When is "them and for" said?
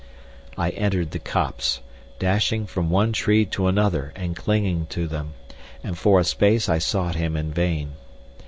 5.05-6.19